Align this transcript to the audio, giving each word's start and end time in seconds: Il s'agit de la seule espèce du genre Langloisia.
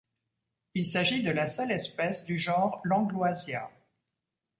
Il 0.73 0.87
s'agit 0.87 1.21
de 1.21 1.29
la 1.29 1.45
seule 1.45 1.69
espèce 1.71 2.25
du 2.25 2.39
genre 2.39 2.81
Langloisia. 2.85 3.69